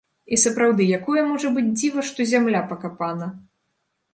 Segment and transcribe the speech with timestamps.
[0.35, 3.29] І сапраўды, якое можа быць дзіва, што зямля пакапана!